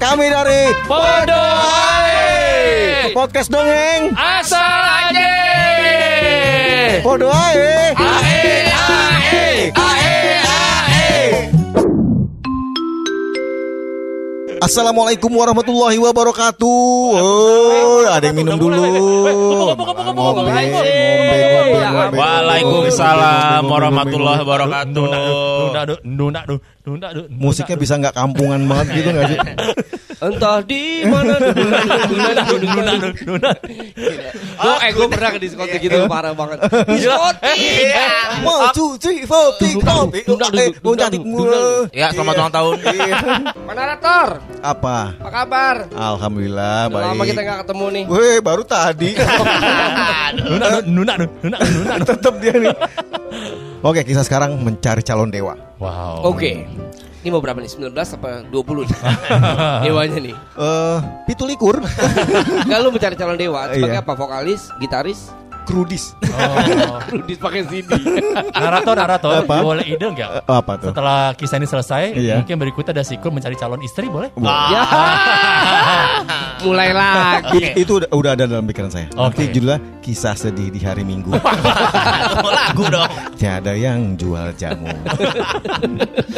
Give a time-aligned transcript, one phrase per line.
[0.00, 1.44] Kami dari Podo
[2.00, 3.12] Ae.
[3.12, 4.80] Podcast Dongeng Asal
[5.12, 5.28] aja.
[7.04, 11.59] Podo Ae Ae ae ae ae.
[14.60, 16.68] Assalamualaikum warahmatullahi wabarakatuh
[17.16, 18.76] Oh ada yang minum dulu.
[22.12, 25.08] Waalaikumsalam warahmatullahi wabarakatuh.
[27.32, 29.38] Musiknya bisa nggak kampungan banget gitu nggak sih?
[30.20, 31.40] Entah di mana.
[34.60, 36.60] Gue eh gue pernah ke diskotik gitu parah banget.
[36.84, 37.56] Diskotik.
[38.44, 41.88] One, two, three, four, tiga, empat, eh, mau cantik mulu.
[41.96, 42.74] Ya, selamat ulang tahun.
[43.64, 44.28] Manarator,
[44.60, 45.16] Apa?
[45.16, 45.76] apa kabar?
[45.96, 47.46] Alhamdulillah Udah lama kita baik.
[47.48, 48.04] nggak ketemu nih.
[48.12, 49.10] Weh, baru tadi.
[50.50, 51.94] Nunda, nunda, nunda, nunda.
[52.04, 52.74] Tetap dia nih.
[53.80, 55.56] Oke, kisah sekarang mencari calon dewa.
[55.80, 56.28] Wow.
[56.28, 56.68] Oke.
[57.20, 57.68] Ini mau berapa nih?
[57.68, 58.98] 19 apa 20 nih?
[59.84, 60.32] Dewanya nih.
[60.32, 61.76] Eh, pitu likur,
[62.64, 64.00] Enggak lu mencari calon dewa sebagai Iya.
[64.00, 64.12] apa?
[64.16, 65.28] Vokalis, gitaris,
[65.62, 66.16] krudis.
[66.24, 66.96] Oh.
[67.12, 67.92] Rudis pakai CD.
[68.50, 69.60] Narator, narator, Apa?
[69.60, 70.30] boleh ide nggak?
[70.40, 70.88] Eh, apa tuh?
[70.90, 72.34] Setelah kisah ini selesai, Iya.
[72.40, 74.32] mungkin berikutnya ada sequel mencari calon istri, boleh?
[74.40, 74.80] ya.
[76.60, 77.72] Mulai lagi.
[77.74, 79.06] Itu udah, udah ada dalam pikiran saya.
[79.10, 79.52] Nanti Oke.
[79.52, 81.32] judulnya kisah sedih di hari Minggu.
[82.56, 83.10] Lagu dong.
[83.34, 84.88] Tiada yang jual jamu.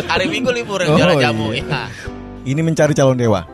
[0.07, 1.47] Hari Minggu libur Oh, yang jalan jamu.
[1.51, 1.65] iya.
[1.65, 1.83] Ya.
[2.43, 3.47] Ini mencari calon dewa.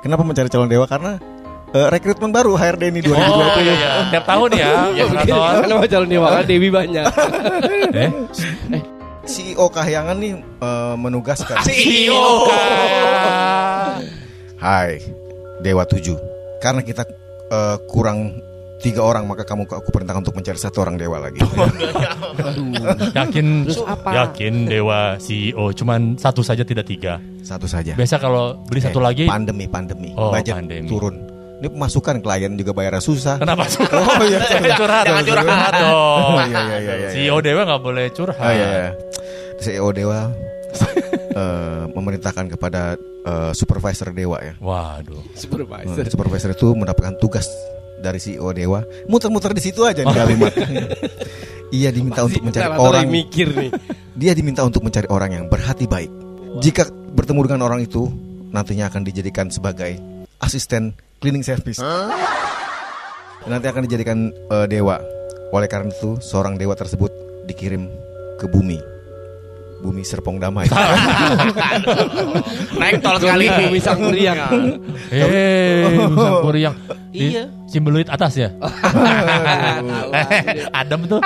[0.00, 0.86] Kenapa mencari calon dewa?
[0.86, 1.18] Karena
[1.70, 3.16] eh, rekrutmen baru HRD ini 2020.
[3.16, 3.90] Oh iya, iya.
[4.10, 4.70] Tiap tahun ya.
[5.58, 7.04] Karena mau calon dewa kan Dewi banyak.
[7.90, 8.10] Eh,
[9.26, 11.58] CEO Kahyangan nih eh, menugaskan.
[11.62, 12.46] CEO.
[14.56, 14.98] Hai,
[15.58, 16.16] Dewa 7.
[16.58, 17.02] Karena kita
[17.48, 18.40] eh, kurang
[18.76, 21.40] tiga orang maka kamu aku perintahkan untuk mencari satu orang dewa lagi.
[23.16, 24.10] yakin, Terus apa?
[24.12, 27.16] yakin dewa CEO, cuman satu saja tidak tiga.
[27.40, 27.96] satu saja.
[27.96, 30.90] Biasa kalau beli satu Eh, lagi, pandemi pandemi Oh, budget pandemi.
[30.90, 31.14] turun
[31.56, 33.64] ini pemasukan klien juga bayarnya susah kenapa
[33.96, 34.44] oh iya
[34.76, 35.08] curhat?
[35.08, 35.94] Jangan curhat dong.
[35.96, 37.08] oh iya iya iya, iya.
[37.08, 38.36] CEO dewa nggak boleh curhat.
[38.36, 38.90] oh iya, iya.
[39.56, 40.28] CEO dewa
[41.36, 44.54] eh, memerintahkan kepada eh, supervisor dewa ya.
[44.58, 45.22] Waduh.
[45.36, 46.04] Supervisor.
[46.04, 47.48] Eh, supervisor itu mendapatkan tugas
[48.00, 48.84] dari CEO dewa.
[49.08, 50.52] Muter-muter di situ aja nih kalimat.
[51.74, 53.02] Ia diminta untuk mencari orang.
[53.04, 53.70] yang mikir nih.
[54.16, 56.10] dia diminta untuk mencari orang yang berhati baik.
[56.62, 58.08] Jika bertemu dengan orang itu
[58.54, 59.98] nantinya akan dijadikan sebagai
[60.40, 61.82] asisten cleaning service.
[63.46, 64.98] Nanti akan dijadikan eh, dewa.
[65.54, 67.10] Oleh karena itu seorang dewa tersebut
[67.46, 67.86] dikirim
[68.36, 68.95] ke bumi
[69.78, 70.66] bumi Serpong Damai
[72.76, 73.46] Naik tol sekali.
[73.48, 74.38] Bumi sang meriang.
[75.08, 76.76] Eh, Sang Kuriang.
[77.12, 77.48] Di Iya.
[77.66, 78.52] Simbeluit atas ya.
[80.80, 81.20] Adam tuh.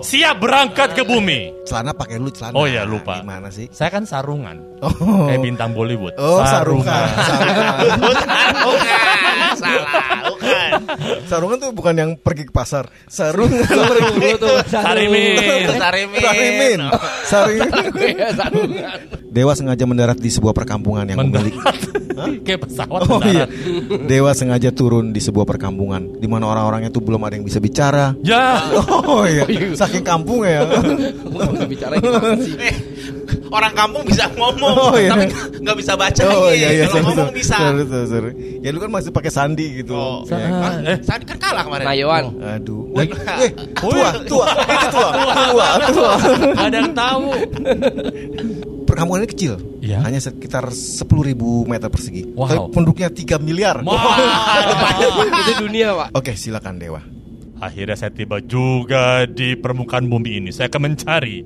[0.00, 1.50] Siap berangkat ke bumi.
[1.64, 3.18] celana pakai lu celana Oh iya, lupa.
[3.18, 4.60] gimana sih Saya kan sarungan.
[4.78, 4.92] oh
[5.26, 6.12] Kayak bintang Bollywood.
[6.14, 6.86] oh sarungan
[7.18, 7.98] sarungan
[8.60, 8.98] Bukan.
[9.54, 10.33] Salah.
[11.30, 13.64] Sarungan tuh bukan yang pergi ke pasar sarungan
[14.20, 15.36] Lu tuh Sarimin.
[15.74, 16.20] Sarimin.
[16.22, 16.78] Sarimin
[17.30, 18.98] Sarimin sarungan.
[19.34, 21.58] Dewa sengaja mendarat di sebuah perkampungan yang memiliki.
[22.46, 23.50] Kayak pesawat Oh iya.
[23.50, 24.06] mendarat.
[24.06, 28.14] Dewa sengaja turun di sebuah perkampungan di mana orang-orangnya tuh belum ada yang bisa bicara.
[28.22, 28.62] Ya.
[29.04, 29.42] Oh iya,
[29.74, 30.62] saking kampungnya ya.
[31.26, 32.93] Nggak bisa bicara gimana sih?
[33.54, 35.14] Eh, orang kampung bisa ngomong, Oh, iya.
[35.14, 35.30] tapi
[35.62, 36.22] nggak bisa baca.
[36.26, 37.38] Oh iya iya, Kalau sorry, ngomong sorry.
[37.38, 37.56] bisa.
[37.56, 38.30] Sorry, sorry, sorry.
[38.58, 39.94] Ya lu kan masih pakai sandi gitu.
[39.94, 41.86] Oh, Ya, Ah, eh, Sandi kan kalah kemarin.
[41.86, 42.24] Nayoan.
[42.42, 42.90] Aduh.
[42.92, 45.08] Lagi- Eh, tua, tua, itu tua,
[45.46, 46.12] tua, tua.
[46.56, 47.24] Ada yang tahu.
[48.84, 49.54] Perkampungan ini kecil.
[49.80, 50.02] Iya.
[50.02, 51.06] Hanya sekitar 10.000
[51.64, 52.22] meter persegi.
[52.30, 52.46] Wow.
[52.46, 53.76] Tapi penduduknya 3 miliar.
[55.40, 56.08] Itu dunia, Pak.
[56.14, 57.00] Oke, silakan Dewa.
[57.54, 60.50] Akhirnya saya tiba juga di permukaan bumi ini.
[60.50, 61.36] Saya akan mencari,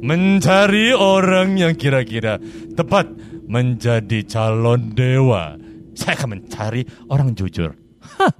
[0.00, 2.40] mencari orang yang kira-kira
[2.74, 3.08] tepat
[3.46, 5.56] menjadi calon dewa.
[5.96, 7.72] Saya akan mencari orang jujur.
[8.20, 8.32] Hah.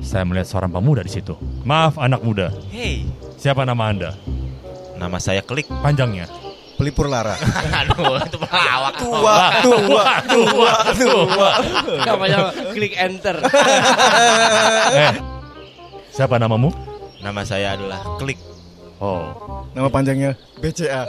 [0.00, 1.36] Saya melihat seorang pemuda di situ.
[1.64, 2.48] Maaf anak muda.
[2.72, 3.04] Hey,
[3.36, 4.12] Siapa nama anda?
[5.00, 5.64] nama saya Klik.
[5.80, 6.28] Panjangnya.
[6.76, 7.36] Pelipur Lara.
[7.84, 8.96] Aduh, itu pelawak.
[9.00, 11.50] Tua, tua, tua, tua.
[12.08, 13.36] Namanya klik enter.
[14.90, 15.12] Eh,
[16.10, 16.72] siapa namamu?
[17.20, 18.40] Nama saya adalah Klik.
[19.00, 19.32] Oh,
[19.72, 21.08] Nama panjangnya BCA.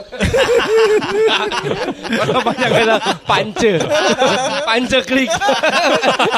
[2.32, 2.98] Namanya adalah
[3.28, 3.72] pance.
[4.64, 5.28] Pance klik.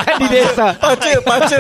[0.02, 0.74] Kan di desa.
[0.74, 1.58] Pace, pace.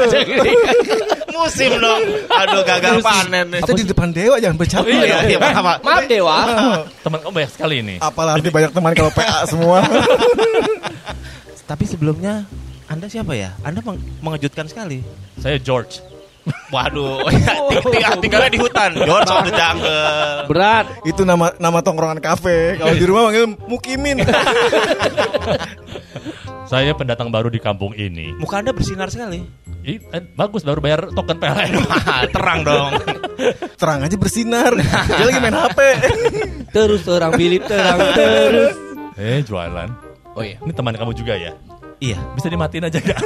[1.30, 2.02] Musim dong.
[2.26, 3.60] Aduh, gagal panen nih.
[3.62, 4.88] Kita di depan Dewa jangan bercanda.
[4.90, 5.78] Iya, iya, apa?
[5.84, 6.36] Maaf Dewa.
[7.04, 7.94] teman kamu banyak sekali ini.
[8.02, 9.78] Apalah arti banyak teman kalau PA semua.
[11.70, 12.42] Tapi sebelumnya
[12.90, 13.54] Anda siapa ya?
[13.62, 15.06] Anda meng- mengejutkan sekali.
[15.38, 16.13] Saya George.
[16.68, 17.44] Waduh, ting-
[17.94, 18.90] ting- tinggalnya di hutan.
[18.98, 20.44] George of the Jungle.
[20.44, 20.84] Berat.
[21.02, 22.76] Itu nama nama tongkrongan kafe.
[22.76, 24.20] Kalau di rumah manggil Mukimin.
[26.64, 28.32] Saya pendatang baru di kampung ini.
[28.34, 29.44] Muka anda bersinar sekali.
[29.84, 31.76] Ih, eh, bagus baru bayar token PLN.
[32.34, 32.92] Terang dong.
[33.76, 34.72] Terang aja bersinar.
[34.80, 35.78] Dia lagi main HP.
[36.72, 38.74] Terus orang Philip terang terus.
[39.14, 39.88] eh jualan.
[40.34, 40.58] Oh iya.
[40.58, 41.54] Ini teman kamu juga ya?
[42.04, 42.18] Iya.
[42.36, 43.18] Bisa dimatiin aja gak?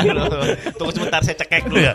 [0.80, 1.80] Tunggu sebentar saya cekek dulu.
[1.82, 1.92] ya.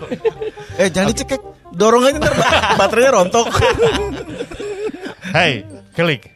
[0.77, 1.41] Eh jangan dicekek.
[1.73, 2.33] Dorong aja ntar
[2.77, 3.47] baterainya rontok.
[5.35, 6.29] Hai, klik.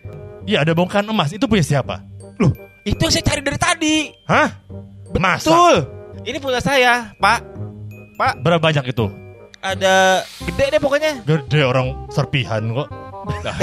[0.50, 1.30] Iya ada bongkahan emas.
[1.34, 2.02] Itu punya siapa?
[2.42, 2.50] Loh,
[2.82, 3.96] itu yang saya cari dari tadi.
[4.26, 4.50] Hah?
[5.14, 5.46] Masa?
[5.46, 5.76] Betul.
[6.26, 7.40] Ini punya saya, Pak.
[8.18, 9.06] Pak, Berapa banyak itu?
[9.64, 11.24] ada gede deh pokoknya.
[11.24, 12.92] Gede orang serpihan kok.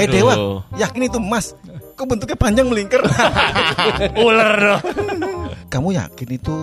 [0.01, 1.53] Eh Dewa, yakin itu emas?
[1.93, 3.05] Kok bentuknya panjang melingkar?
[4.25, 4.81] Ular dong.
[5.71, 6.55] Kamu yakin itu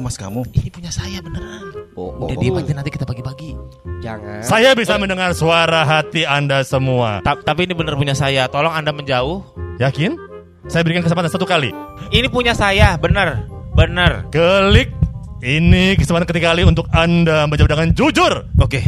[0.00, 0.40] emas kamu?
[0.56, 1.68] Ini punya saya beneran.
[1.92, 3.52] Oh, Udah diem aja nanti kita bagi-bagi.
[4.00, 4.40] Jangan.
[4.40, 7.20] Saya bisa mendengar suara hati Anda semua.
[7.20, 8.48] Ta- tapi ini bener punya saya.
[8.48, 9.44] Tolong Anda menjauh.
[9.76, 10.16] Yakin?
[10.64, 11.76] Saya berikan kesempatan satu kali.
[12.08, 13.44] Ini punya saya, bener.
[13.76, 14.24] Bener.
[14.32, 14.96] Klik.
[15.44, 18.48] Ini kesempatan ketiga kali untuk Anda menjawab dengan jujur.
[18.64, 18.80] Oke.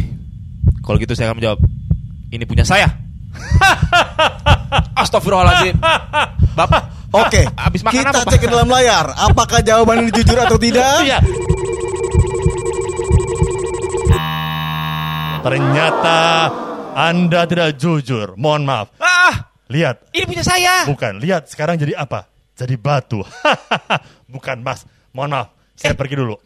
[0.81, 1.59] Kalau gitu saya akan menjawab.
[2.33, 2.89] Ini punya saya.
[5.01, 5.77] Astagfirullahaladzim.
[6.57, 7.00] Bapak.
[7.11, 9.11] Oke, Abis makan kita apa, cek ke dalam layar.
[9.19, 11.03] Apakah jawaban ini jujur atau tidak?
[11.03, 11.19] Iya.
[15.41, 16.19] Ternyata
[16.95, 18.37] Anda tidak jujur.
[18.39, 18.87] Mohon maaf.
[19.01, 20.07] Ah, Lihat.
[20.15, 20.85] ini punya saya.
[20.87, 21.19] Bukan.
[21.19, 22.29] Lihat sekarang jadi apa?
[22.55, 23.25] Jadi batu.
[24.33, 24.85] Bukan mas.
[25.11, 25.47] Mohon maaf.
[25.75, 26.37] Saya pergi dulu.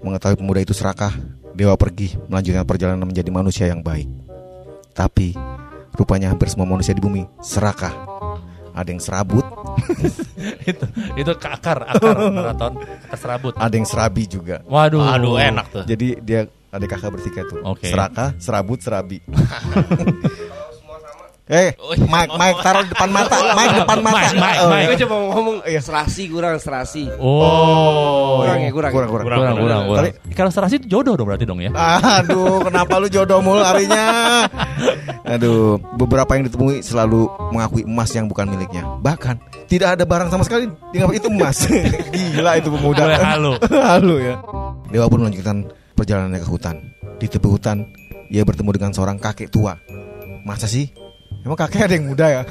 [0.00, 1.10] Mengetahui pemuda itu serakah,
[1.56, 4.06] Dewa pergi melanjutkan perjalanan menjadi manusia yang baik.
[4.94, 5.34] Tapi
[5.96, 8.15] rupanya hampir semua manusia di bumi serakah.
[8.76, 9.40] Ada yang serabut,
[10.70, 10.84] itu
[11.16, 12.76] itu ke akar akar maraton
[13.16, 13.56] serabut.
[13.56, 14.60] ada yang serabi juga.
[14.68, 15.00] Waduh.
[15.00, 15.84] Aduh, enak tuh.
[15.88, 17.64] Jadi dia ada kakak bertiga tuh.
[17.64, 17.88] Oke.
[17.88, 19.24] Serakah, serabut, serabi.
[21.46, 24.18] eh, Mike, Mike taruh depan mata, Mike depan mata.
[24.18, 24.86] Mike, Mike, Oh, Mike.
[24.86, 27.06] Gue coba mau ngomong serasi kurang serasi.
[27.16, 28.42] Oh.
[28.42, 28.90] Kurang ya, kurang.
[28.90, 29.24] Kurang, kurang.
[29.26, 29.82] Kurang, kurang, kurang.
[29.86, 30.04] kurang.
[30.10, 31.70] Kali- Kalau serasi itu jodoh dong berarti dong ya.
[32.18, 34.04] Aduh, kenapa lu jodoh mulu harinya?
[35.22, 38.82] Aduh, beberapa yang ditemui selalu mengakui emas yang bukan miliknya.
[38.98, 41.56] Bahkan tidak ada barang sama sekali dianggap itu emas.
[42.34, 43.06] Gila itu pemuda.
[43.06, 43.52] Boleh halu.
[43.94, 44.34] halu ya.
[44.90, 46.76] Dewa pun melanjutkan perjalanannya ke hutan.
[47.16, 47.86] Di tepi hutan,
[48.28, 49.78] ia bertemu dengan seorang kakek tua.
[50.42, 50.90] Masa sih?
[51.46, 52.42] Emang kakek ada yang muda ya?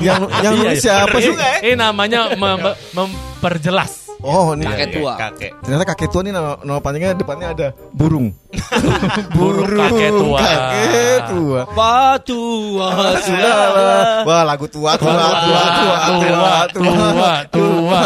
[0.00, 1.04] yang yang Iya, nulis iya.
[1.04, 1.36] siapa sih?
[1.60, 4.08] Ini namanya mem- memperjelas.
[4.20, 5.12] Oh, ini Kakek tua.
[5.16, 5.52] Kakek.
[5.64, 8.28] Ternyata kakek tua ini nama, nama panjangnya depannya ada burung.
[9.36, 10.38] Burung kakek tua.
[10.40, 11.60] Kakek tua.
[11.72, 12.44] Batu
[13.24, 14.20] Sudah.
[14.28, 18.02] Wah, lagu tua tua tua tua tua tua, tua.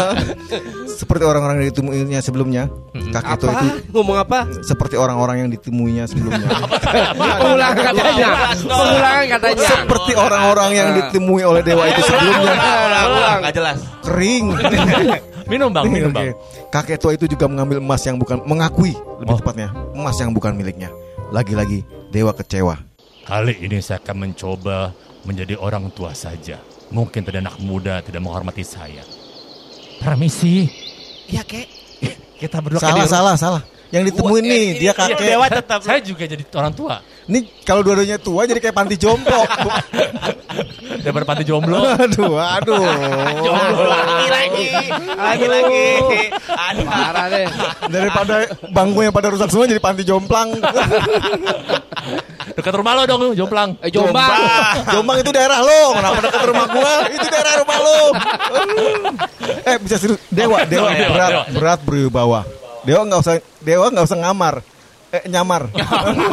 [0.95, 2.63] Seperti orang-orang yang ditemuinya sebelumnya.
[3.11, 3.61] Kakek tua Apa?
[3.67, 4.39] itu Ngomong apa?
[4.63, 6.47] seperti orang-orang yang ditemuinya sebelumnya.
[7.39, 8.29] Pengulangan katanya.
[8.55, 9.67] Pengulangan katanya.
[9.67, 12.53] Seperti orang-orang yang ditemui oleh dewa itu sebelumnya.
[13.05, 13.77] Ulang, nggak jelas.
[14.01, 14.45] Kering.
[15.51, 16.33] Minum bang, minum bang.
[16.73, 19.37] Kakek tua itu juga mengambil emas yang bukan mengakui lebih Oh.
[19.37, 20.89] tepatnya emas yang bukan miliknya.
[21.29, 22.81] Lagi-lagi dewa kecewa.
[23.29, 24.89] Kali ini saya akan mencoba
[25.21, 26.57] menjadi orang tua saja.
[26.89, 29.05] Mungkin tidak anak muda tidak menghormati saya.
[30.01, 30.69] Permisi.
[31.29, 31.67] Iya, kek.
[32.41, 33.61] Kita berdua Salah salah salah.
[33.93, 35.17] Yang ditemuin Wah, nih ini- dia ini kakek.
[35.23, 35.79] dewa tetap.
[35.85, 36.95] Saya juga jadi orang tua.
[37.25, 39.33] Ini kalau dua-duanya tua jadi kayak panti jompo.
[41.05, 41.79] Daripada panti jomblo.
[42.03, 42.81] aduh, aduh.
[43.39, 44.67] Jomblo lagi lagi.
[45.15, 45.85] Lagi lagi.
[46.49, 46.85] Aduh.
[46.85, 47.47] Parah deh.
[47.87, 48.35] Daripada
[48.73, 50.49] bangkunya pada rusak semua jadi panti jomplang.
[52.65, 53.77] Dekat rumah lo dong, jomplang.
[53.77, 54.25] Eh Jombang.
[54.89, 55.93] Jombang itu daerah lo.
[55.93, 56.93] Kenapa dekat rumah gua?
[57.13, 57.99] Itu daerah rumah lo.
[59.69, 60.17] eh bisa serius.
[60.33, 61.43] Dewa, dewa Dewa, berat, dewa.
[61.53, 62.41] berat berwibawa.
[62.81, 64.55] Dewa nggak usah, dewa nggak usah ngamar.
[65.13, 65.69] Eh nyamar.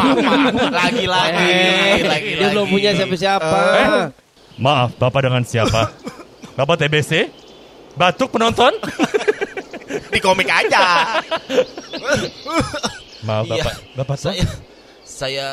[0.81, 1.49] Lagi lagi.
[1.53, 3.59] Eh, Lagi dia belum punya siapa-siapa.
[3.77, 4.05] Eh.
[4.57, 5.93] Maaf, Bapak dengan siapa?
[6.57, 7.29] Bapak TBC?
[7.93, 8.73] Batuk penonton?
[10.09, 11.12] Di komik aja.
[13.21, 13.69] Maaf, Iya.
[13.69, 13.75] Bapak.
[14.01, 14.33] Bapak tuh?
[14.33, 14.45] Saya
[15.05, 15.47] saya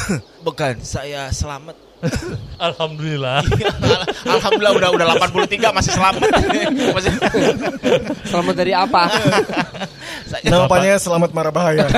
[0.46, 1.76] bukan saya selamat.
[2.68, 3.40] Alhamdulillah.
[3.40, 6.20] Al- Alhamdulillah udah udah 83 masih selamat.
[6.96, 7.12] Masih
[8.30, 9.02] Selamat dari apa?
[10.44, 11.88] Namanya Selamat Marah Bahaya.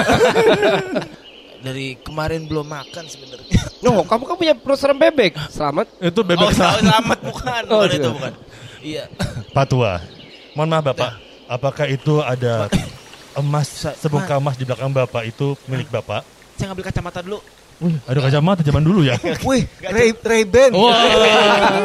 [1.59, 3.59] dari kemarin belum makan sebenarnya.
[3.83, 5.35] No, kamu kan punya serem bebek.
[5.51, 5.91] Selamat.
[5.99, 7.63] Itu Oh, bebek sa- selamat bukan.
[7.67, 7.99] Oh, Bukan iya.
[7.99, 8.33] itu bukan.
[8.79, 9.05] Iya.
[9.51, 9.93] Pak Tua.
[10.55, 11.11] Mohon maaf, Bapak.
[11.49, 12.71] Apakah itu ada
[13.35, 13.67] emas
[13.99, 16.23] sebuka emas di belakang Bapak itu milik Bapak?
[16.55, 17.43] Saya ngambil kacamata dulu.
[17.79, 19.15] Wih, ada kacamata zaman dulu ya.
[19.49, 20.75] Wih, Ray, Ray Ban.
[20.75, 20.99] Wah,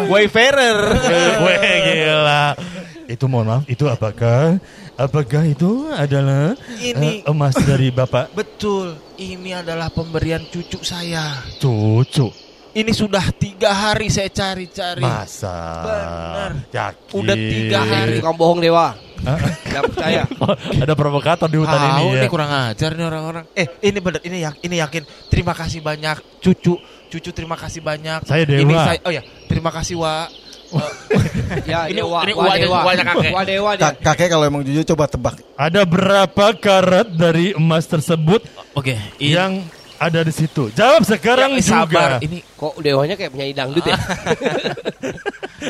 [0.12, 0.79] Wayfarer.
[1.45, 2.57] Weh gila.
[3.05, 4.57] Itu mohon maaf, itu apakah?
[4.93, 7.21] Apakah itu adalah Ini.
[7.21, 8.93] eh, emas dari Bapak Betul.
[9.17, 11.41] Ini adalah pemberian cucu saya.
[11.57, 12.29] cucu?
[12.73, 15.05] Ini sudah tiga hari saya cari-cari.
[15.05, 15.53] Masa?
[15.85, 16.51] Benar.
[16.73, 17.13] Yakin?
[17.13, 18.17] Udah tiga hari.
[18.17, 18.97] Tukang bohong dewa.
[19.24, 20.22] Nggak percaya.
[20.38, 20.51] Oh,
[20.84, 22.22] ada provokator di hutan Tahu ini ya.
[22.22, 23.44] nih kurang ajar nih orang-orang.
[23.53, 25.03] Eh, ini bener, ini yak, ini yakin.
[25.27, 26.75] Terima kasih banyak, cucu.
[27.08, 28.25] Cucu terima kasih banyak.
[28.25, 28.62] Saya Dewa.
[28.62, 30.27] Ini saya, oh ya, terima kasih Wa.
[31.70, 32.80] Ya, Ini- dewa, ini wa dewa.
[32.84, 33.32] uanya kakek.
[33.32, 33.84] Wa dewa dia.
[33.86, 35.38] Ka- kakek kalau emang jujur coba tebak.
[35.53, 38.42] Ada berapa karat dari emas tersebut
[38.74, 39.62] Oke, ini yang
[40.01, 40.74] ada di situ?
[40.74, 42.18] Jawab sekarang Ya, sabar.
[42.18, 42.25] juga.
[42.25, 43.98] Ini Kok dewanya kayak penyanyi dangdut ya?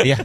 [0.08, 0.18] ya.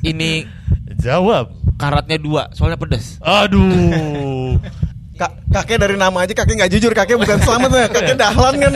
[0.00, 0.48] Ini
[0.96, 1.59] Jawab.
[1.80, 3.16] Karatnya dua, soalnya pedas.
[3.18, 4.60] Aduh.
[5.20, 8.72] Ka- kakek dari nama aja kakek nggak jujur, kakek bukan selamat ya, kakek dahlan kan.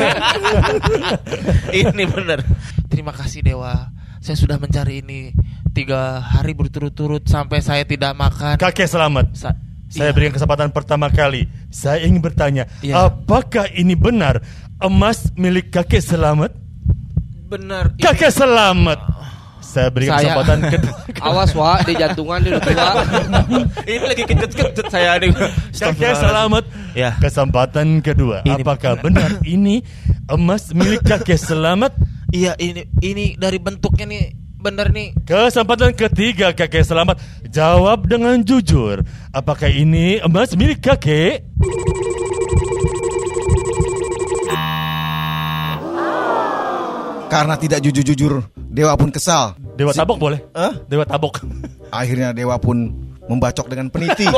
[1.72, 2.44] ini bener.
[2.86, 3.88] Terima kasih Dewa.
[4.20, 5.32] Saya sudah mencari ini
[5.72, 8.56] tiga hari berturut-turut sampai saya tidak makan.
[8.56, 9.32] Kakek selamat.
[9.32, 10.14] Sa- Saya Iya.
[10.16, 11.46] berikan kesempatan pertama kali.
[11.70, 13.06] Saya ingin bertanya, Iya.
[13.06, 14.42] apakah ini benar
[14.76, 16.50] emas milik kakek selamat?
[17.46, 17.94] bener.
[17.94, 18.98] ini- Kakek selamat.
[19.64, 20.94] Saya berikan Saya- kesempatan kedua.
[21.26, 22.90] Awas wa, di jantungan udah tua.
[23.82, 25.32] ini lagi kejut-kejut saya nih.
[25.72, 26.64] Kakek selamat.
[26.92, 27.10] Ya.
[27.16, 28.44] Kesempatan kedua.
[28.44, 29.34] Ini apakah benar.
[29.34, 29.80] benar ini
[30.26, 31.96] emas milik kakek selamat?
[32.28, 35.12] Iya ini ini dari bentuknya nih bener nih.
[35.24, 37.18] Kesempatan ketiga kakek selamat.
[37.48, 39.00] Jawab dengan jujur.
[39.30, 41.42] Apakah ini emas milik kakek?
[47.34, 49.58] Karena tidak jujur-jujur, dewa pun kesal.
[49.74, 50.38] Dewa tabok boleh?
[50.54, 50.70] Hah?
[50.86, 51.42] Dewa tabok.
[51.90, 52.94] Akhirnya dewa pun
[53.26, 54.30] membacok dengan peniti.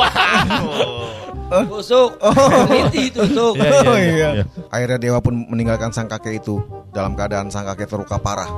[1.46, 2.18] Tusuk.
[2.66, 3.54] Peniti tusuk.
[3.60, 4.28] Iya, iya, Oh iya, iya.
[4.40, 4.44] iya.
[4.72, 6.58] Akhirnya dewa pun meninggalkan sang kakek itu
[6.90, 8.48] dalam keadaan sang kakek terluka parah.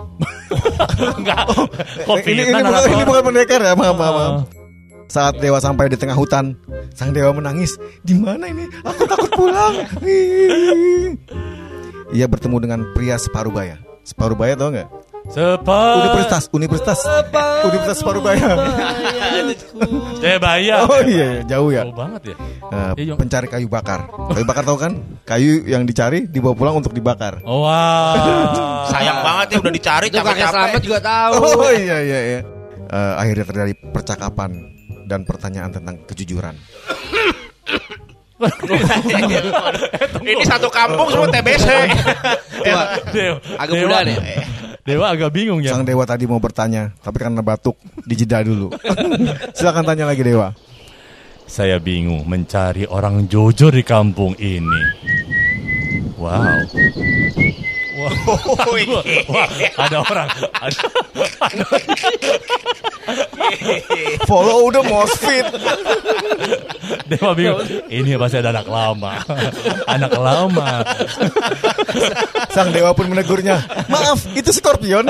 [1.18, 1.42] Enggak.
[2.07, 4.35] Covid ini, ini, bukan, ini bukan pendekar ya, maaf, maaf, maaf.
[5.11, 6.54] Saat dewa sampai di tengah hutan,
[6.95, 7.75] sang dewa menangis.
[8.07, 8.71] Di mana ini?
[8.87, 9.75] Aku takut pulang.
[12.16, 13.88] Ia bertemu dengan pria separuh baya.
[14.09, 14.88] Separuh baya tau nggak?
[15.29, 16.00] Sepa.
[16.00, 16.99] Universitas, universitas,
[17.61, 18.57] universitas separuh baya.
[20.25, 20.88] Jebaya.
[20.88, 21.85] Oh iya, iya, jauh ya.
[21.85, 22.37] Jauh banget ya.
[22.97, 23.12] Iya.
[23.21, 24.09] pencari kayu bakar.
[24.09, 24.97] Kayu bakar tau kan?
[25.29, 27.45] Kayu yang dicari dibawa pulang untuk dibakar.
[27.45, 28.88] Oh, wow.
[28.97, 31.33] Sayang banget ya udah dicari Itu kakek selamat juga tahu.
[31.45, 32.41] Oh iya iya iya.
[32.88, 34.50] Eh, akhirnya terjadi percakapan
[35.05, 36.57] dan pertanyaan tentang kejujuran.
[40.23, 41.66] ini satu kampung semua TBC.
[42.62, 42.83] Dewa,
[43.59, 44.18] Agak Dewa- muda deh.
[44.88, 45.76] Dewa agak bingung ya.
[45.76, 47.76] Sang dewa tadi mau bertanya, tapi karena batuk
[48.09, 48.73] dijeda dulu.
[49.57, 50.57] Silakan tanya lagi dewa.
[51.45, 54.83] Saya bingung mencari orang jujur di kampung ini.
[56.16, 56.64] Wow.
[57.99, 58.14] Wah,
[59.26, 60.28] Wah, ada orang.
[60.55, 60.83] Ada,
[64.28, 65.47] Follow the Mosfit.
[67.09, 67.64] Dewa bingung.
[67.88, 69.12] Ini pasti ada anak lama.
[69.88, 70.85] Anak lama.
[72.52, 73.64] Sang dewa pun menegurnya.
[73.88, 75.09] Maaf, itu Scorpion.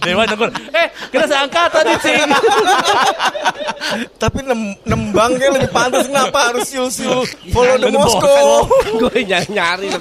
[0.00, 0.50] Dewa negur.
[0.72, 2.30] Eh, kita seangkatan nih, Cing.
[4.16, 8.64] tapi nem nembangnya lebih pantas kenapa harus siul-siul follow the Moscow.
[8.96, 9.92] Gue nyari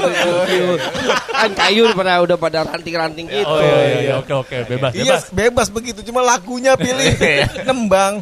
[1.34, 3.48] Kan kayu pada udah pada ranting-ranting gitu.
[3.48, 4.13] Oh iya, iya, iya.
[4.17, 5.24] oke oke bebas Iya bebas.
[5.32, 7.13] bebas begitu cuma lagunya pilih
[7.67, 8.22] nembang.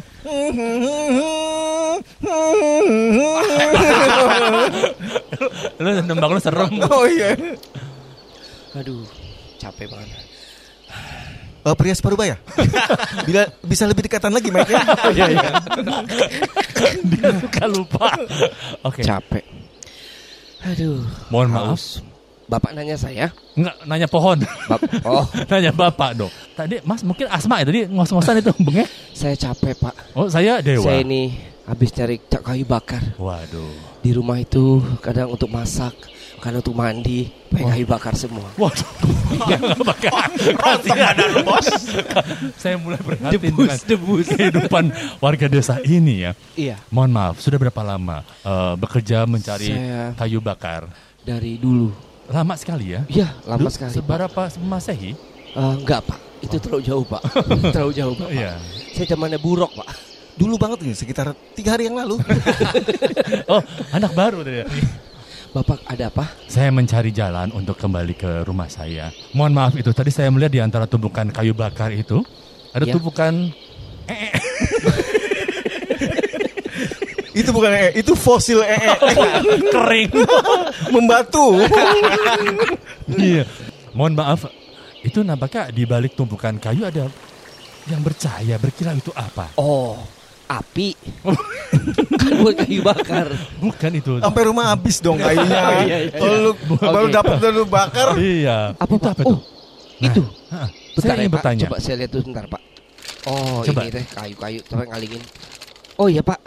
[5.78, 6.70] Lu nembang lu serem.
[6.86, 7.34] oh iya.
[8.78, 9.04] Aduh,
[9.60, 10.20] capek banget.
[11.62, 12.34] Oh, pria separuh baya.
[13.28, 14.82] Bila bisa lebih dekatan lagi Mike ya.
[15.14, 15.50] Iya iya.
[17.14, 18.10] Dia suka lupa.
[18.82, 19.06] Oke.
[19.06, 19.44] Capek.
[20.62, 21.02] Aduh.
[21.28, 21.82] Mohon maaf.
[22.46, 23.32] Bapak nanya saya.
[23.56, 24.38] Enggak nanya pohon.
[24.68, 26.32] Bap oh, nanya bapak dong.
[26.52, 28.88] Tadi Mas mungkin asma ya tadi ngos-ngosan itu bengek.
[29.16, 29.94] saya capek pak.
[30.12, 30.84] Oh saya dewa.
[30.84, 31.32] Saya ini
[31.64, 34.02] habis cari cak kayu bakar Waduh.
[34.02, 35.94] di rumah itu kadang untuk masak,
[36.42, 38.50] kadang untuk mandi, pakai kayu bakar semua.
[38.58, 38.88] Waduh.
[39.78, 40.28] Bakar.
[41.46, 41.66] Bos.
[42.58, 44.26] Saya mulai berhati dengan debus.
[44.26, 44.84] kehidupan
[45.22, 46.32] warga desa ini ya.
[46.52, 50.90] Iya, Mohon maaf, sudah berapa lama eh, bekerja mencari Saya- kayu bakar?
[51.22, 51.94] dari dulu.
[52.26, 53.06] Lama sekali ya?
[53.06, 53.94] Iya, lama Lu sekali.
[53.94, 54.02] Pak.
[54.02, 55.14] Seberapa masehi?
[55.52, 57.22] Eh, enggak pak, itu terlalu jauh pak.
[57.74, 58.28] terlalu jauh pak.
[58.34, 58.58] Iya.
[58.98, 59.86] Saya zamannya buruk pak.
[60.32, 62.18] Dulu banget nih sekitar tiga hari yang lalu.
[63.52, 63.60] Oh,
[63.92, 64.66] anak baru tadi ya.
[65.52, 66.32] Bapak ada apa?
[66.48, 69.12] Saya mencari jalan untuk kembali ke rumah saya.
[69.36, 72.24] Mohon maaf itu tadi saya melihat di antara tumpukan kayu bakar itu
[72.72, 72.96] ada Ya.
[72.96, 73.52] tumpukan
[77.32, 78.96] itu bukan ee, itu fosil ee
[79.76, 80.10] kering.
[80.96, 81.60] membatu.
[83.12, 83.44] Iya.
[83.92, 84.48] Mohon maaf.
[85.04, 87.12] Itu nampaknya di balik tumpukan kayu ada
[87.90, 89.52] yang bercahaya berkilau itu apa?
[89.60, 90.00] Oh,
[90.48, 90.96] api.
[92.42, 93.26] Buat kayu bakar.
[93.56, 94.12] Bukan itu.
[94.18, 95.62] Sampai rumah habis dong kayunya.
[95.86, 96.12] iya, iya.
[96.12, 98.08] Kalau lu baru dapat udah lu bakar.
[98.18, 98.74] Iya.
[98.76, 99.12] Apa itu pak?
[99.14, 99.32] apa itu?
[99.32, 99.40] Oh,
[100.02, 100.22] itu.
[100.50, 101.34] Hah, Bentar saya ingin ya, Pak.
[101.38, 101.64] bertanya.
[101.64, 102.62] Coba saya lihat dulu sebentar pak.
[103.22, 103.80] Oh Coba.
[103.86, 105.22] ini teh kayu-kayu sampai ngalingin.
[105.94, 106.40] Oh iya pak,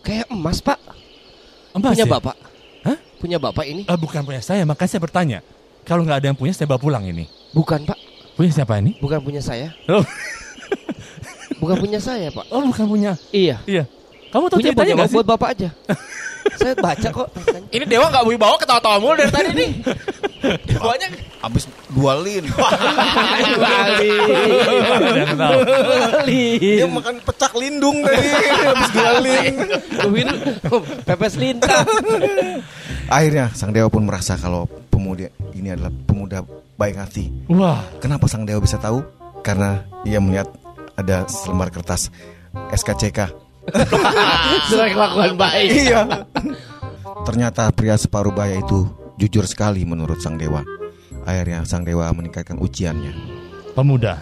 [0.00, 0.78] kayak emas pak.
[1.74, 2.12] Emas punya ya?
[2.14, 2.36] bapak?
[2.86, 2.98] Hah?
[3.18, 3.82] Punya bapak ini?
[3.84, 5.38] Ah, bukan punya saya, makanya saya bertanya.
[5.82, 7.26] Kalau nggak ada yang punya, saya bawa pulang ini.
[7.50, 7.98] Bukan pak,
[8.38, 8.94] Punya siapa ini?
[9.02, 9.74] bukan punya saya.
[9.90, 10.06] Oh,
[11.58, 12.46] Bukan punya saya pak.
[12.48, 13.12] oh bukan punya.
[13.34, 13.60] Iya.
[13.66, 13.84] Iya.
[14.30, 15.14] Kamu tahu Punya ceritanya sih?
[15.18, 15.68] buat bapak aja.
[16.60, 17.28] saya baca kok.
[17.70, 19.70] Ini Dewa nggak wibawa ketawa-tawa mulu dari tadi nih.
[20.70, 21.08] Dewanya
[21.40, 21.64] Habis
[21.96, 22.44] dua lin.
[26.60, 28.28] Dia makan pecak lindung tadi
[28.60, 29.54] habis dua lin.
[30.12, 30.28] Win
[31.08, 31.88] pepes lintang.
[33.08, 36.44] Akhirnya sang dewa pun merasa kalau pemuda ini adalah pemuda
[36.76, 37.32] baik hati.
[37.48, 39.00] Wah, Kenapa sang dewa bisa tahu?
[39.40, 40.52] Karena ia melihat
[40.92, 42.12] ada selembar kertas
[42.68, 43.49] SKCK.
[44.70, 45.68] Surat kelakuan baik.
[45.70, 46.00] Iya.
[47.24, 50.64] Ternyata pria separuh baya itu jujur sekali menurut sang dewa.
[51.22, 53.12] Akhirnya sang dewa meningkatkan ujiannya.
[53.70, 54.18] pemuda.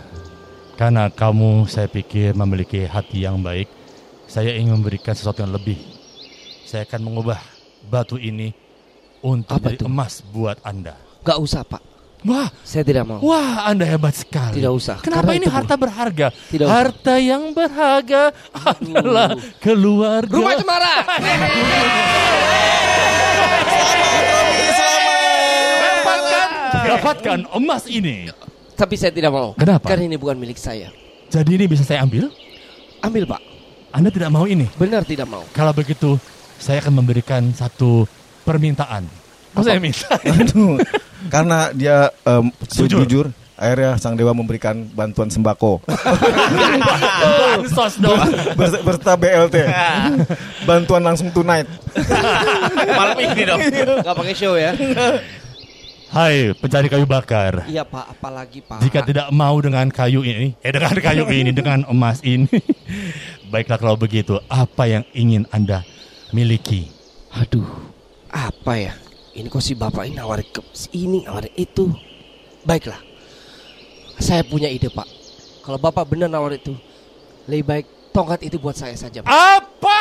[0.74, 3.66] Karena kamu saya pikir memiliki hati yang baik,
[4.30, 5.74] saya ingin memberikan sesuatu yang lebih.
[6.62, 7.40] Saya akan mengubah
[7.88, 8.54] batu ini
[9.18, 9.90] untuk Apa jadi itu?
[9.90, 10.94] emas buat Anda.
[11.26, 11.82] Gak usah pak,
[12.26, 13.22] Wah, saya tidak mau.
[13.22, 14.58] wah Anda hebat sekali.
[14.58, 16.26] Tidak usah, Kenapa karena ini harta berharga?
[16.50, 16.74] Tidak usah.
[16.74, 19.28] harta yang berharga adalah
[19.62, 20.34] keluarga.
[20.34, 20.94] Rumah Cemara.
[25.78, 26.48] Dapatkan,
[26.88, 28.30] dapatkan emas ini.
[28.74, 29.54] Tapi saya tidak mau.
[29.58, 29.86] Kenapa?
[29.86, 30.90] Karena ini bukan milik saya.
[31.28, 32.30] Jadi ini bisa saya ambil?
[33.02, 33.42] Ambil pak.
[33.90, 34.66] Anda tidak mau ini?
[34.78, 35.42] Benar tidak mau.
[35.50, 36.14] Kalau begitu,
[36.58, 38.06] saya akan memberikan satu
[38.46, 39.06] permintaan.
[39.54, 40.06] Apa saya minta?
[40.22, 40.78] Aduh.
[41.26, 43.02] Karena dia em, Jujur.
[43.02, 45.82] jujur, akhirnya sang dewa memberikan bantuan sembako
[47.58, 48.18] Bansos dong.
[48.54, 49.56] Bers- berserta BLT.
[50.62, 51.66] Bantuan langsung tonight.
[52.88, 53.60] malam ini dong.
[53.98, 54.72] Gak pakai show ya.
[56.08, 57.68] Hai, pencari kayu bakar.
[57.68, 58.80] Iya pak, apalagi pak.
[58.80, 62.48] Jika tidak mau dengan kayu ini, eh dengan kayu ini, dengan emas ini,
[63.52, 65.84] baiklah kalau begitu, apa yang ingin Anda
[66.32, 66.88] miliki?
[67.28, 67.68] Aduh,
[68.32, 68.92] apa ya?
[69.38, 71.86] Ini kok si bapak ini nawarin ke si ini, nawarin itu.
[72.66, 72.98] Baiklah,
[74.18, 75.06] saya punya ide pak.
[75.62, 76.74] Kalau bapak benar nawarin itu,
[77.46, 79.22] lebih baik tongkat itu buat saya saja.
[79.22, 79.30] Pak.
[79.30, 80.00] Apa?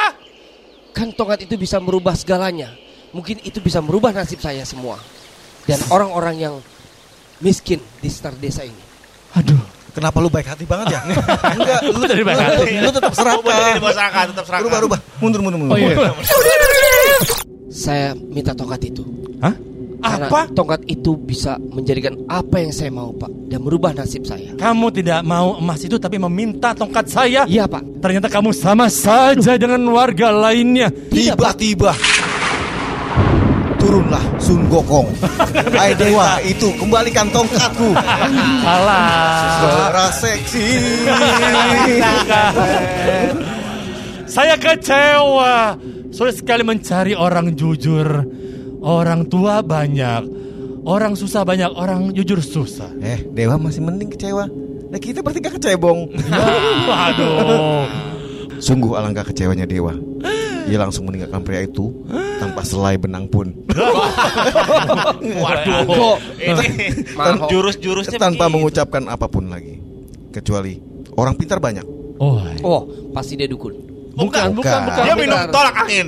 [0.89, 2.73] Kan tongkat itu bisa merubah segalanya.
[3.13, 4.97] Mungkin itu bisa merubah nasib saya semua.
[5.69, 6.55] Dan orang-orang yang
[7.37, 8.81] miskin di sekitar desa ini.
[9.37, 9.61] Aduh,
[9.97, 11.01] Kenapa lu baik hati banget ya?
[11.57, 12.73] Enggak, lu, Jadi baik lu- hati.
[12.77, 13.57] lu tetap serakah.
[13.73, 14.65] Jadi bos serakah, tetap serakah.
[14.69, 14.99] Rubah, rubah.
[15.17, 15.73] Mundur, mundur, mundur.
[15.73, 15.97] Oh, iya.
[17.67, 19.03] Saya minta tongkat itu.
[19.43, 19.55] Hah?
[19.97, 20.45] Karena Apa?
[20.53, 23.33] tongkat itu bisa menjadikan apa yang saya mau pak.
[23.49, 24.53] Dan merubah nasib saya.
[24.53, 27.41] Kamu tidak mau emas itu tapi meminta tongkat saya?
[27.49, 27.81] Iya pak.
[27.99, 30.93] Ternyata kamu sama saja dengan warga lainnya.
[30.93, 31.97] Tiba-tiba
[33.87, 35.07] turunlah Sun Gokong.
[35.79, 37.95] Hai dewa, itu kembalikan tongkatku.
[38.61, 39.63] Salah.
[39.63, 40.67] Darah seksi.
[44.27, 45.79] Saya kecewa.
[46.17, 48.25] Sulit sekali mencari orang jujur.
[48.81, 50.25] Orang tua banyak.
[50.81, 51.69] Orang susah banyak.
[51.77, 52.89] Orang jujur susah.
[52.97, 54.49] Eh, dewa masih mending kecewa.
[54.89, 56.09] Nah kita berarti gak kecebong.
[56.89, 57.85] Waduh.
[58.57, 59.93] Sungguh alangkah kecewanya dewa.
[60.65, 61.93] Ia langsung meninggalkan pria itu
[62.41, 63.53] tanpa selai benang pun.
[65.45, 65.85] Waduh.
[65.85, 66.17] Kok
[67.45, 68.55] jurus-jurusnya tanpa begitu.
[68.57, 69.77] mengucapkan apa pun lagi.
[70.33, 70.81] Kecuali
[71.13, 71.85] orang pintar banyak.
[72.17, 72.81] Oh, Oh,
[73.13, 73.86] pasti dia dukun.
[74.17, 74.79] Bukan, bukan, Bukan.
[74.89, 75.03] bukan.
[75.05, 76.05] Dia minum tolak angin.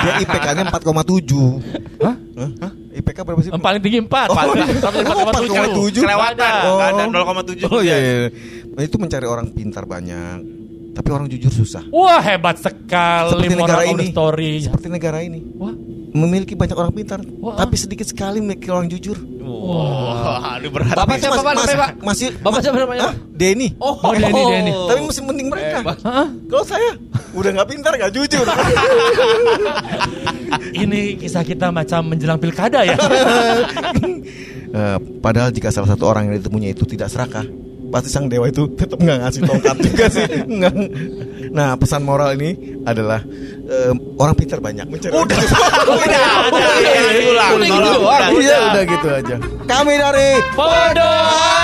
[0.00, 1.60] Dia IPK-nya 4,7.
[2.00, 2.14] Hah?
[2.64, 2.72] Hah?
[2.94, 3.50] IPK berapa sih?
[3.52, 4.36] Yang paling tinggi 4 Oh,
[4.80, 6.02] Sampai 4,7 4,7.
[6.02, 6.52] Kelewatan.
[6.64, 6.74] Oh.
[6.74, 8.14] Nggak ada 0,7 Oh iya, iya.
[8.74, 10.38] Nah, itu mencari orang pintar banyak.
[10.94, 11.82] Tapi orang jujur susah.
[11.90, 14.04] Wah hebat sekali Seperti negara ini.
[14.08, 15.42] story Seperti negara ini.
[15.58, 15.74] Wah,
[16.14, 17.58] Memiliki banyak orang pintar, Wah.
[17.58, 19.18] tapi sedikit sekali memiliki orang jujur.
[19.42, 20.94] Wah, aduh berat.
[20.94, 21.90] Bapak siapa pak namanya pak?
[22.00, 23.10] Masih Bapak siapa namanya?
[23.34, 23.74] Denny.
[23.82, 24.70] Oh, Oh, Denny, Denny.
[24.70, 25.82] Tapi masih mending mereka.
[26.06, 26.30] Hah?
[26.30, 26.94] Kalau saya
[27.34, 28.46] udah nggak pintar, nggak jujur.
[30.86, 32.94] ini kisah kita macam menjelang pilkada ya
[34.74, 37.46] Eh, padahal jika salah satu orang yang ditemunya itu tidak serakah,
[37.94, 40.26] pasti sang dewa itu tetap nggak ngasih tongkat juga sih.
[40.50, 40.74] Nggak.
[41.54, 43.22] Nah, pesan moral ini adalah
[43.70, 45.14] eh, orang pintar banyak mencari.
[45.14, 45.38] Udah,
[45.94, 47.48] Udah, udah.
[47.54, 48.28] Udah gitu udah.
[48.34, 49.36] Iya, gitu aja.
[49.62, 51.54] Kami dari Bodoh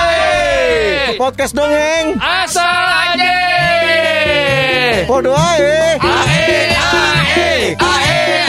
[1.21, 2.17] podcast dongeng.
[2.17, 3.37] Asal aja
[5.05, 5.99] Podo ae.
[6.01, 8.40] Ae, ae, ae.